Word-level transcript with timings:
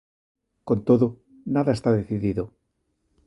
Con 0.67 0.79
todo, 0.87 1.07
nada 1.55 1.71
está 1.77 1.89
decidido. 1.99 2.43